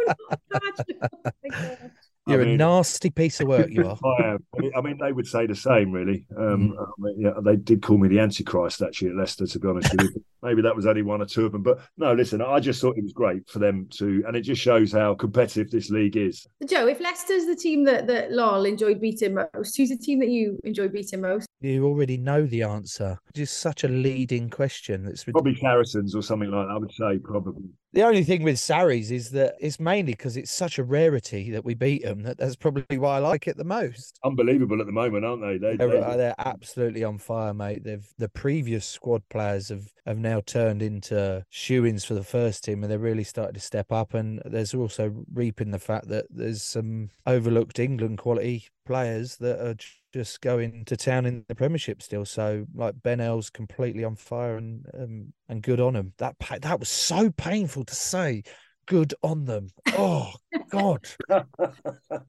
[0.52, 1.92] not
[2.28, 3.98] You're I mean, a nasty piece of work, you are.
[4.20, 4.46] I am.
[4.76, 6.28] I mean, they would say the same, really.
[6.38, 6.82] Um, mm.
[6.82, 9.92] I mean, yeah, they did call me the Antichrist actually at Leicester, to be honest
[9.92, 10.24] with you.
[10.44, 12.14] Maybe that was only one or two of them, but no.
[12.14, 15.16] Listen, I just thought it was great for them to, and it just shows how
[15.16, 16.46] competitive this league is.
[16.68, 20.30] Joe, if Leicester's the team that that Lol enjoyed beating most, who's the team that
[20.30, 21.48] you enjoyed beating most?
[21.60, 23.20] You already know the answer.
[23.36, 25.06] Just such a leading question.
[25.06, 26.74] That's probably Saracens or something like that.
[26.74, 27.70] I would say probably.
[27.94, 31.66] The only thing with Sarries is that it's mainly because it's such a rarity that
[31.66, 32.24] we beat them.
[32.24, 34.18] That that's probably why I like it the most.
[34.24, 35.58] Unbelievable at the moment, aren't they?
[35.58, 36.00] they they're, they...
[36.00, 37.84] Uh, they're absolutely on fire, mate.
[37.84, 42.82] They've the previous squad players have have now turned into shoe-ins for the first team,
[42.82, 44.14] and they're really started to step up.
[44.14, 49.76] And there's also reaping the fact that there's some overlooked England quality players that are
[50.14, 52.26] just going to town in the Premiership still.
[52.26, 56.14] So like Ben Earl's completely on fire and um, and good on him.
[56.18, 58.44] That that was so painful to say.
[58.88, 59.70] Good on them.
[59.90, 60.34] Oh
[60.70, 61.08] God.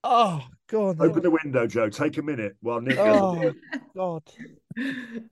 [0.04, 1.00] oh God.
[1.00, 1.88] Open the window, Joe.
[1.88, 2.98] Take a minute while Nick.
[2.98, 3.52] Oh
[3.96, 4.22] God.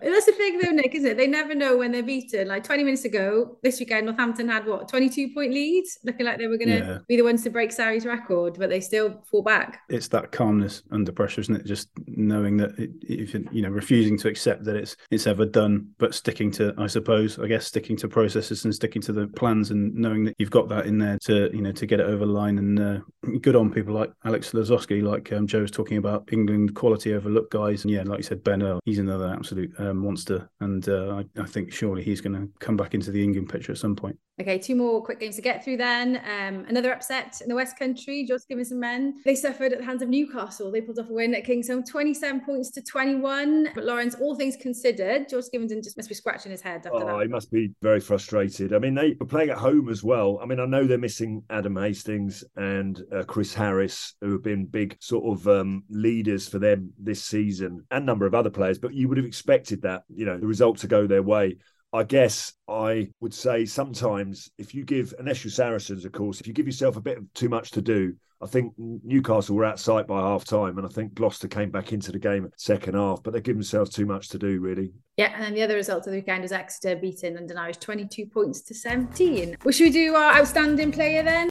[0.00, 1.16] That's the thing though, Nick, isn't it?
[1.16, 2.48] They never know when they're beaten.
[2.48, 6.46] Like 20 minutes ago, this weekend, Northampton had what, 22 point lead, looking like they
[6.46, 6.98] were going to yeah.
[7.09, 9.81] be the ones to break Sarri's record, but they still fall back.
[9.88, 11.66] It's that calmness under pressure, isn't it?
[11.66, 15.90] Just knowing that it, if you know, refusing to accept that it's it's ever done,
[15.98, 19.70] but sticking to, I suppose, I guess, sticking to processes and sticking to the plans,
[19.70, 22.26] and knowing that you've got that in there to you know to get it over
[22.26, 22.59] the line.
[22.59, 26.74] And uh, good on people like Alex Lozowski, like um, Joe was talking about England
[26.74, 30.48] quality overlooked guys, and yeah, like you said, Ben Earl, he's another absolute uh, monster,
[30.60, 33.72] and uh, I, I, think surely he's going to come back into the England picture
[33.72, 34.18] at some point.
[34.40, 35.76] Okay, two more quick games to get through.
[35.76, 38.24] Then um, another upset in the West Country.
[38.24, 40.70] George Gibbons and men they suffered at the hands of Newcastle.
[40.70, 43.68] They pulled off a win at Kingsholm, twenty-seven points to twenty-one.
[43.74, 47.18] But Lawrence, all things considered, George Gibbons just must be scratching his head after oh,
[47.18, 47.22] that.
[47.22, 48.72] he must be very frustrated.
[48.72, 50.38] I mean, they were playing at home as well.
[50.42, 54.64] I mean, I know they're missing Adam Hastings and uh, Chris Harris, who have been
[54.64, 58.79] big sort of um, leaders for them this season, and a number of other players.
[58.79, 61.59] But you would have expected that, you know, the result to go their way.
[61.92, 66.46] I guess I would say sometimes if you give, unless you're Saracens, of course, if
[66.46, 70.07] you give yourself a bit of too much to do, I think Newcastle were outside
[70.07, 73.33] by half time, and I think Gloucester came back into the game second half, but
[73.35, 74.92] they give themselves too much to do, really.
[75.18, 78.26] Yeah, and then the other result of the weekend was Exeter beating London Irish 22
[78.26, 79.57] points to 17.
[79.62, 81.50] Well, should we do our outstanding player then?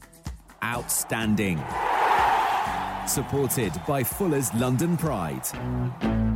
[0.64, 1.58] Outstanding.
[3.08, 6.29] Supported by Fuller's London Pride.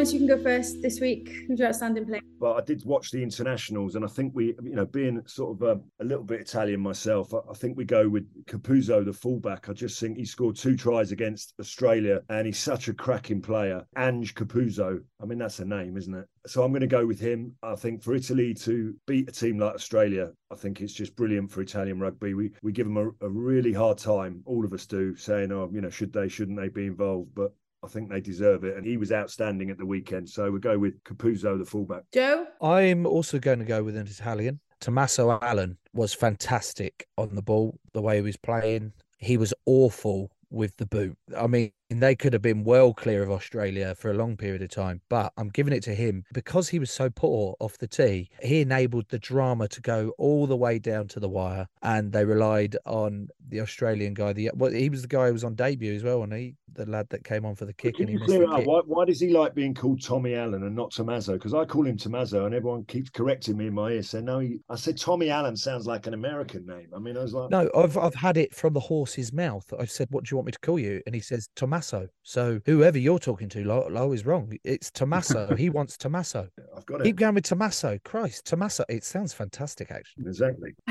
[0.00, 1.30] Lawrence, you can go first this week.
[1.46, 2.22] Who's outstanding player?
[2.38, 5.62] Well, I did watch the internationals, and I think we, you know, being sort of
[5.62, 9.12] a, um, a little bit Italian myself, I, I, think we go with Capuozzo, the
[9.12, 9.68] fullback.
[9.68, 13.84] I just think he scored two tries against Australia, and he's such a cracking player.
[13.98, 15.00] Ange Capuozzo.
[15.22, 16.24] I mean, that's a name, isn't it?
[16.46, 17.54] So I'm going to go with him.
[17.62, 21.50] I think for Italy to beat a team like Australia, I think it's just brilliant
[21.50, 22.32] for Italian rugby.
[22.32, 25.68] We we give them a, a really hard time, all of us do, saying, oh,
[25.70, 27.34] you know, should they, shouldn't they be involved?
[27.34, 28.76] But I think they deserve it.
[28.76, 30.28] And he was outstanding at the weekend.
[30.28, 32.02] So we'll go with Capuozzo, the fullback.
[32.12, 32.46] Joe?
[32.60, 34.60] I'm also going to go with an Italian.
[34.80, 38.92] Tommaso Allan was fantastic on the ball, the way he was playing.
[39.18, 41.16] He was awful with the boot.
[41.36, 44.70] I mean, they could have been well clear of Australia for a long period of
[44.70, 48.30] time, but I'm giving it to him because he was so poor off the tee.
[48.40, 52.24] He enabled the drama to go all the way down to the wire, and they
[52.24, 54.32] relied on the Australian guy.
[54.32, 56.86] The well, he was the guy who was on debut as well, and he the
[56.86, 57.96] lad that came on for the kick.
[57.96, 58.64] Can and you clear it up?
[58.64, 61.32] Why, why, does he like being called Tommy Allan and not Tommaso?
[61.32, 64.38] Because I call him Tommaso, and everyone keeps correcting me in my ear, saying, "No,
[64.38, 67.50] he, I said Tommy Allan sounds like an American name." I mean, I was like,
[67.50, 70.46] "No, I've I've had it from the horse's mouth." I've said, "What do you want
[70.46, 71.79] me to call you?" And he says Tommaso.
[72.22, 74.52] So whoever you're talking to, Lo, Lo is wrong.
[74.64, 75.54] It's Tommaso.
[75.58, 76.48] he wants Tommaso.
[76.76, 77.04] I've got it.
[77.04, 77.98] Keep going with Tommaso.
[78.04, 78.84] Christ, Tommaso.
[78.88, 80.24] It sounds fantastic, actually.
[80.26, 80.74] Exactly.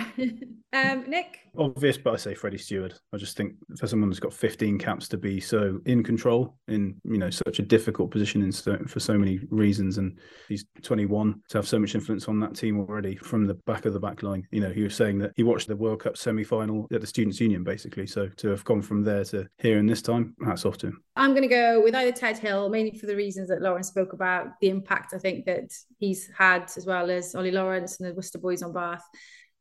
[0.74, 1.40] um, Nick.
[1.58, 2.94] Obvious, but I say Freddie Steward.
[3.14, 6.96] I just think for someone who's got 15 caps to be so in control in
[7.04, 11.42] you know such a difficult position in so, for so many reasons, and he's 21
[11.50, 14.24] to have so much influence on that team already from the back of the back
[14.24, 14.48] line.
[14.52, 17.40] You know, he was saying that he watched the World Cup semi-final at the Students'
[17.40, 18.06] Union, basically.
[18.06, 20.94] So to have gone from there to here in this time, hats off to.
[21.16, 24.14] I'm going to go with either Ted Hill, mainly for the reasons that Lawrence spoke
[24.14, 28.14] about, the impact I think that he's had, as well as Ollie Lawrence and the
[28.14, 29.04] Worcester boys on Bath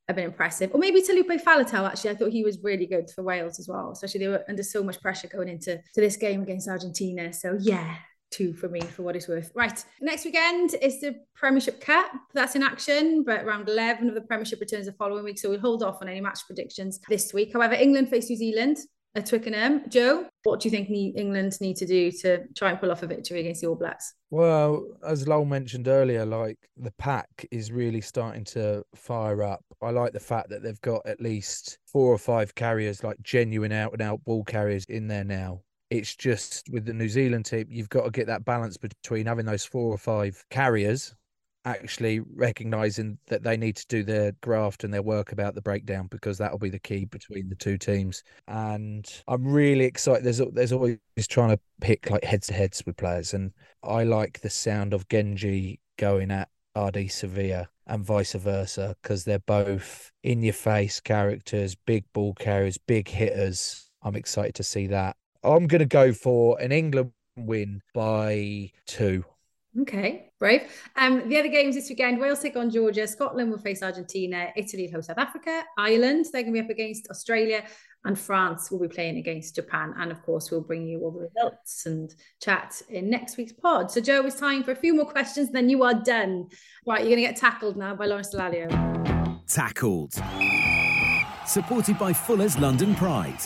[0.08, 0.70] have been impressive.
[0.72, 2.10] Or maybe Taulupe Faletau, actually.
[2.10, 4.82] I thought he was really good for Wales as well, especially they were under so
[4.82, 7.32] much pressure going into to this game against Argentina.
[7.32, 7.96] So, yeah,
[8.30, 9.50] two for me for what it's worth.
[9.54, 9.84] Right.
[10.00, 12.10] Next weekend is the Premiership Cup.
[12.34, 15.38] That's in action, but round 11 of the Premiership returns the following week.
[15.38, 17.52] So we'll hold off on any match predictions this week.
[17.52, 18.78] However, England face New Zealand
[19.18, 19.82] at Twickenham.
[19.88, 23.06] Joe, what do you think England need to do to try and pull off a
[23.06, 24.14] victory against the All Blacks?
[24.30, 29.64] Well, as Lowell mentioned earlier, like the pack is really starting to fire up.
[29.82, 33.72] I like the fact that they've got at least four or five carriers, like genuine
[33.72, 35.62] out and out ball carriers in there now.
[35.90, 39.46] It's just with the New Zealand team, you've got to get that balance between having
[39.46, 41.14] those four or five carriers
[41.64, 46.06] actually recognizing that they need to do their graft and their work about the breakdown
[46.10, 48.22] because that'll be the key between the two teams.
[48.46, 50.24] And I'm really excited.
[50.24, 54.40] There's there's always trying to pick like heads to heads with players, and I like
[54.40, 60.42] the sound of Genge going at Ardie Savea and vice versa because they're both in
[60.42, 63.90] your face characters, big ball carriers, big hitters.
[64.02, 65.16] I'm excited to see that.
[65.42, 69.24] I'm going to go for an England win by two.
[69.80, 70.62] Okay, brave.
[70.96, 74.88] Um, the other games this weekend: Wales take on Georgia, Scotland will face Argentina, Italy
[74.88, 77.64] host South Africa, Ireland they're going to be up against Australia,
[78.04, 79.94] and France will be playing against Japan.
[79.98, 83.90] And of course, we'll bring you all the results and chat in next week's pod.
[83.90, 86.48] So, Joe, it's time for a few more questions, then you are done.
[86.86, 89.46] Right, you're going to get tackled now by Lawrence Dallaglio.
[89.46, 90.14] Tackled.
[91.46, 93.40] Supported by Fuller's London Pride.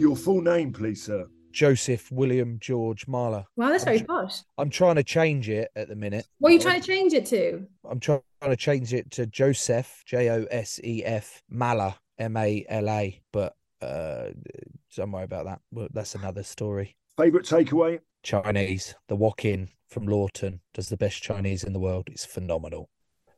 [0.00, 1.28] Your full name, please, sir.
[1.52, 3.44] Joseph William George Marler.
[3.56, 4.40] Wow, that's I'm very tr- posh.
[4.58, 6.26] I'm trying to change it at the minute.
[6.38, 7.66] What are you trying to change it to?
[7.88, 12.64] I'm trying to change it to Joseph, J O S E F, Mala, M A
[12.68, 14.28] L A, but uh,
[14.96, 15.60] don't worry about that.
[15.72, 16.96] Well, that's another story.
[17.16, 18.00] Favourite takeaway?
[18.22, 22.08] Chinese, the walk in from Lawton does the best Chinese in the world.
[22.10, 22.90] It's phenomenal.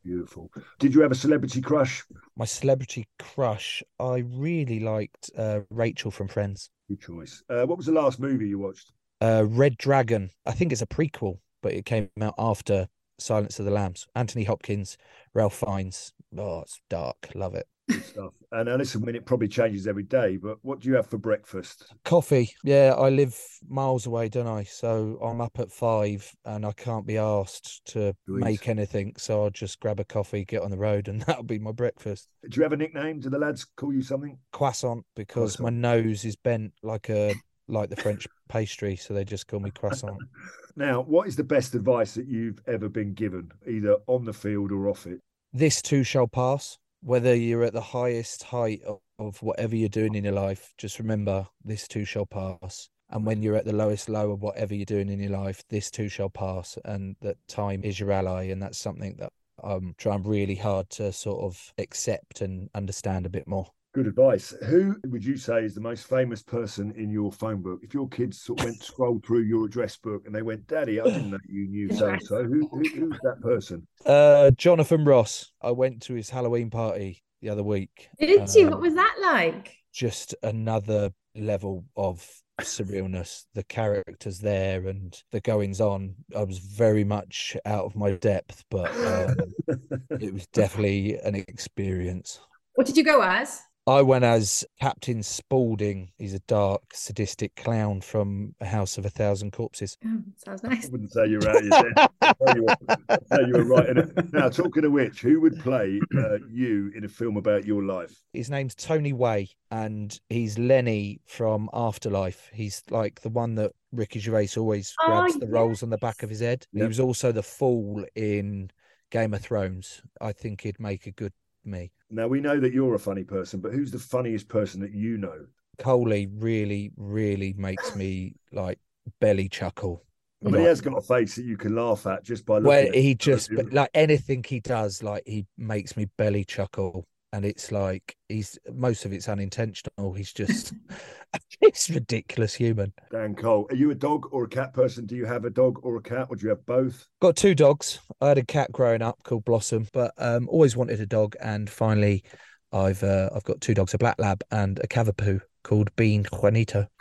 [0.05, 0.51] Beautiful.
[0.81, 2.03] Did you have a celebrity crush?
[2.37, 6.71] My celebrity crush, I really liked uh, Rachel from Friends.
[6.93, 7.43] Good choice.
[7.49, 8.93] Uh, what was the last movie you watched?
[9.23, 12.87] Uh, Red Dragon, I think it's a prequel, but it came out after
[13.19, 14.07] Silence of the Lambs.
[14.15, 14.99] Anthony Hopkins,
[15.33, 16.13] Ralph Fiennes.
[16.37, 17.31] Oh, it's dark.
[17.35, 17.67] Love it.
[17.91, 18.33] Stuff.
[18.53, 21.07] And uh, listen, I mean, it probably changes every day, but what do you have
[21.07, 21.93] for breakfast?
[22.05, 22.51] Coffee.
[22.63, 24.65] Yeah, I live miles away, don't I?
[24.65, 28.15] So I'm up at five and I can't be asked to eat.
[28.27, 29.15] make anything.
[29.19, 32.29] So I'll just grab a coffee, get on the road, and that'll be my breakfast.
[32.49, 33.21] Do you have a nickname?
[33.21, 34.39] Do the lads call you something?
[34.53, 37.35] Croissant because my nose is bent like a
[37.69, 40.19] like the French pastry, so they just call me croissant.
[40.75, 44.73] Now, what is the best advice that you've ever been given, either on the field
[44.73, 45.21] or off it?
[45.53, 46.79] this too shall pass.
[47.03, 50.99] Whether you're at the highest height of, of whatever you're doing in your life, just
[50.99, 52.89] remember this too shall pass.
[53.11, 55.91] And when you're at the lowest low of whatever you're doing in your life, this
[55.91, 56.79] too shall pass.
[56.85, 58.45] And that time is your ally.
[58.45, 63.27] And that's something that um, I'm trying really hard to sort of accept and understand
[63.27, 63.67] a bit more.
[63.95, 64.55] Good advice.
[64.69, 67.81] Who would you say is the most famous person in your phone book?
[67.83, 70.99] If your kids sort of went scroll through your address book and they went, "Daddy,
[70.99, 73.87] I didn't know you knew so so," who who- who's that person?
[74.07, 75.53] Uh, Jonathan Ross.
[75.61, 78.09] I went to his Halloween party the other week.
[78.19, 78.65] Did you?
[78.67, 79.77] Um, What was that like?
[79.93, 82.27] just another level of
[82.63, 83.45] surrealness.
[83.53, 86.15] The characters there and the goings on.
[86.35, 89.37] I was very much out of my depth, but um,
[90.19, 92.41] it was definitely an experience.
[92.75, 93.61] What did you go as?
[93.87, 96.13] I went as Captain Spaulding.
[96.17, 99.99] He's a dark, sadistic clown from A House of a Thousand Corpses.
[100.07, 102.15] Oh, sounds I wouldn't say you were out of your depth.
[102.23, 104.33] I'd say you were, you were right in it.
[104.33, 108.15] Now, talking of which, who would play uh, you in a film about your life?
[108.33, 112.51] His name's Tony Way, and he's Lenny from Afterlife.
[112.53, 116.23] He's like the one that Ricky Gervais always Oh, grabs the rolls on the back
[116.23, 116.67] of his head.
[116.73, 118.71] He was also the fool in
[119.11, 120.03] Game of Thrones.
[120.21, 121.33] I think he'd make a good
[121.65, 121.91] me.
[122.11, 125.17] Now we know that you're a funny person, but who's the funniest person that you
[125.17, 125.47] know?
[125.79, 128.79] Coley really, really makes me like
[129.21, 130.05] belly chuckle.
[130.45, 132.67] I mean, he has got a face that you can laugh at just by looking.
[132.67, 137.07] Where he just like anything he does, like he makes me belly chuckle.
[137.33, 140.13] And it's like he's most of it's unintentional.
[140.13, 140.75] He's just
[141.61, 142.93] it's ridiculous human.
[143.11, 145.07] Dan Cole, are you a dog or a cat person?
[145.07, 147.07] Do you have a dog or a cat, or do you have both?
[147.21, 148.01] Got two dogs.
[148.21, 151.37] I had a cat growing up called Blossom, but um, always wanted a dog.
[151.41, 152.25] And finally,
[152.73, 156.89] I've uh, I've got two dogs, a black lab and a cavapoo called Bean Juanito.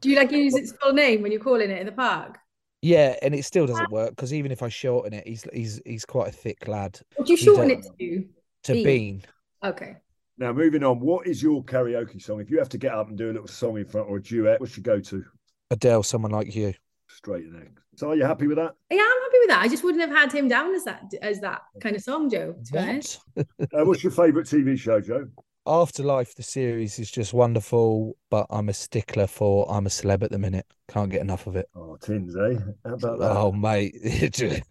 [0.00, 2.38] Do you like use its full name when you're calling it in the park?
[2.82, 6.04] Yeah, and it still doesn't work because even if I shorten it, he's he's he's
[6.04, 6.98] quite a thick lad.
[7.16, 8.24] What do you shorten it to?
[8.64, 8.84] To Bean.
[8.84, 9.22] Bean.
[9.62, 9.96] Okay.
[10.38, 12.40] Now, moving on, what is your karaoke song?
[12.40, 14.22] If you have to get up and do a little song in front or a
[14.22, 15.22] duet, what's your go-to?
[15.70, 16.72] Adele, someone like you.
[17.08, 17.68] Straight in there.
[17.96, 18.74] So, are you happy with that?
[18.90, 19.60] Yeah, I'm happy with that.
[19.60, 22.54] I just wouldn't have had him down as that as that kind of song, Joe.
[22.72, 22.74] To.
[22.74, 23.18] What?
[23.72, 25.28] Uh, what's your favourite TV show, Joe?
[25.66, 30.30] Afterlife, the series is just wonderful, but I'm a stickler for I'm a celeb at
[30.30, 30.66] the minute.
[30.88, 31.68] Can't get enough of it.
[31.76, 32.56] Oh, Tins, eh?
[32.84, 33.30] How about that?
[33.30, 33.92] Oh, mate,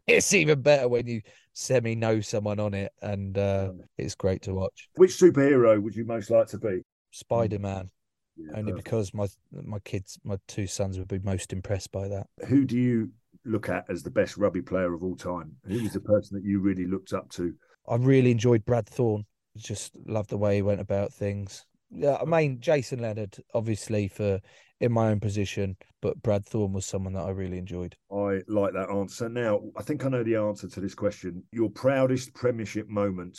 [0.08, 1.22] it's even better when you
[1.54, 4.90] semi know someone on it, and uh, it's great to watch.
[4.96, 6.82] Which superhero would you most like to be?
[7.12, 7.92] Spider Man,
[8.36, 8.86] Yeah, only perfect.
[8.86, 12.28] because my my kids, my two sons, would be most impressed by that.
[12.48, 13.12] Who do you
[13.46, 15.56] look at as the best rugby player of all time?
[15.68, 17.54] Who was the person that you really looked up to?
[17.88, 19.26] I really enjoyed Brad Thorn.
[19.58, 21.66] Just love the way he went about things.
[21.92, 24.40] Yeah, I mean Jason Leonard, obviously for
[24.80, 27.96] in my own position, but Brad Thorn was someone that I really enjoyed.
[28.12, 29.28] I like that answer.
[29.28, 31.44] Now, I think I know the answer to this question.
[31.52, 33.38] Your proudest Premiership moment?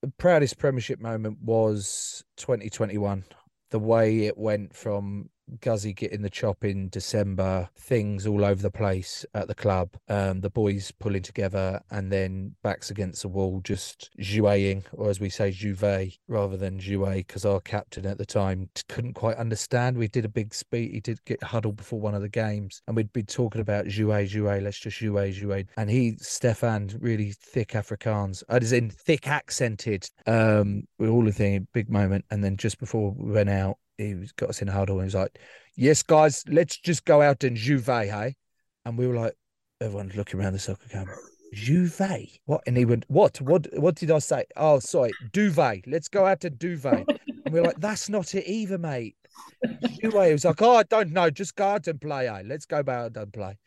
[0.00, 3.24] The proudest Premiership moment was 2021.
[3.70, 5.28] The way it went from
[5.60, 10.40] Guzzy getting the chop in December, things all over the place at the club, um,
[10.40, 15.28] the boys pulling together and then backs against the wall, just joueing, or as we
[15.28, 19.96] say, juve rather than jouer, because our captain at the time couldn't quite understand.
[19.96, 22.96] We did a big speech, he did get huddled before one of the games, and
[22.96, 25.66] we'd been talking about jouer, jouer, let's just jouer, jouer.
[25.76, 31.32] And he, Stephan, really thick Afrikaans, uh, as in thick accented, um, with all the
[31.32, 32.24] thing, big moment.
[32.30, 35.06] And then just before we went out, he got us in a huddle and he
[35.06, 35.38] was like,
[35.76, 38.36] Yes, guys, let's just go out and juve, hey?
[38.84, 39.34] And we were like,
[39.80, 41.08] everyone's looking around the soccer camp.
[41.52, 42.00] Juve?
[42.46, 42.62] What?
[42.66, 43.40] And he went, What?
[43.40, 44.44] What what did I say?
[44.56, 45.86] Oh, sorry, duvet.
[45.86, 47.06] Let's go out to duvet.
[47.44, 49.16] And we are like, That's not it either, mate.
[49.64, 50.12] Juve.
[50.12, 51.30] He was like, Oh, I don't know.
[51.30, 52.42] Just go out and play, eh?
[52.44, 53.58] Let's go out and play.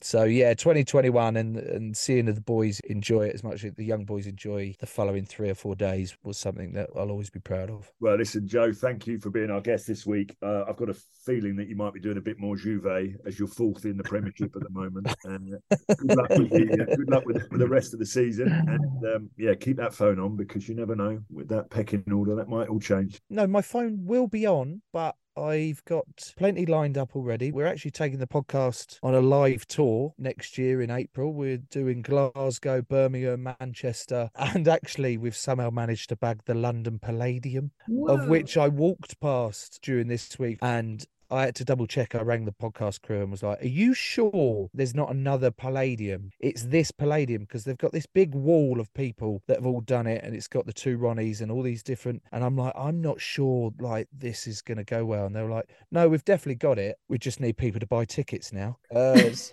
[0.00, 4.04] So yeah, 2021 and and seeing the boys enjoy it as much as the young
[4.04, 7.70] boys enjoy the following three or four days was something that I'll always be proud
[7.70, 7.90] of.
[8.00, 10.36] Well, listen, Joe, thank you for being our guest this week.
[10.42, 13.38] Uh, I've got a feeling that you might be doing a bit more Juve as
[13.38, 15.12] you're fourth in the Premiership at the moment.
[15.24, 18.06] And uh, good luck, with the, uh, good luck with, with, the rest of the
[18.06, 18.48] season.
[18.48, 22.34] And um, yeah, keep that phone on because you never know with that pecking order
[22.36, 23.20] that might all change.
[23.30, 27.50] No, my phone will be on, but I've got plenty lined up already.
[27.50, 31.32] We're actually taking the podcast on a live tour next year in April.
[31.32, 37.72] We're doing Glasgow, Birmingham, Manchester, and actually, we've somehow managed to bag the London Palladium,
[37.88, 38.14] Whoa.
[38.14, 40.58] of which I walked past during this week.
[40.62, 41.04] And
[41.34, 42.14] I had to double check.
[42.14, 46.30] I rang the podcast crew and was like, Are you sure there's not another Palladium?
[46.38, 50.06] It's this Palladium because they've got this big wall of people that have all done
[50.06, 52.22] it and it's got the two Ronnies and all these different.
[52.30, 55.26] And I'm like, I'm not sure like this is going to go well.
[55.26, 56.98] And they were like, No, we've definitely got it.
[57.08, 58.78] We just need people to buy tickets now.
[58.94, 59.50] Uh, so,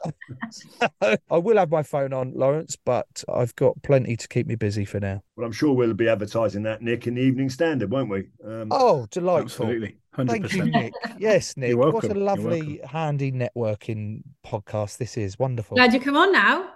[1.02, 4.86] I will have my phone on, Lawrence, but I've got plenty to keep me busy
[4.86, 5.24] for now.
[5.36, 8.28] Well, I'm sure we'll be advertising that, Nick, in the Evening Standard, won't we?
[8.46, 9.66] Um, oh, delightful.
[9.66, 9.98] Absolutely.
[10.18, 10.30] 100%.
[10.30, 10.94] Thank you, Nick.
[11.20, 11.78] Yes, Nick.
[11.78, 15.40] What a lovely, handy networking podcast this is.
[15.40, 15.78] Wonderful.
[15.78, 16.72] Glad you come on now.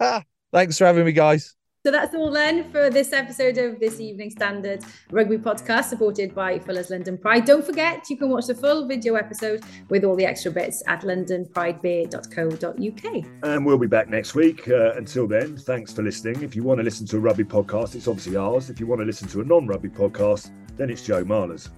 [0.52, 1.54] Thanks for having me, guys.
[1.86, 6.58] So that's all then for this episode of this Evening Standard Rugby Podcast, supported by
[6.58, 7.44] Fuller's London Pride.
[7.44, 11.02] Don't forget, you can watch the full video episode with all the extra bits at
[11.02, 13.24] londonpridebeer.co.uk.
[13.44, 14.68] And we'll be back next week.
[14.68, 16.42] Uh, until then, thanks for listening.
[16.42, 18.70] If you want to listen to a rugby podcast, it's obviously ours.
[18.70, 21.70] If you want to listen to a non rugby podcast, then it's Joe Marler's.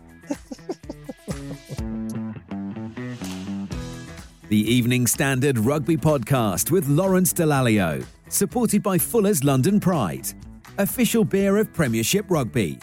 [4.48, 10.32] The Evening Standard Rugby Podcast with Lawrence Dallaglio, supported by Fuller's London Pride,
[10.78, 12.78] official beer of Premiership Rugby.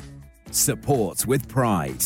[0.52, 2.06] Support with pride.